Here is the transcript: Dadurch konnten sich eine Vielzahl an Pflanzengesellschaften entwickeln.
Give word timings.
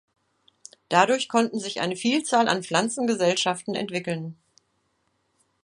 Dadurch 0.89 1.29
konnten 1.29 1.59
sich 1.59 1.79
eine 1.79 1.95
Vielzahl 1.95 2.47
an 2.47 2.63
Pflanzengesellschaften 2.63 3.75
entwickeln. 3.75 4.35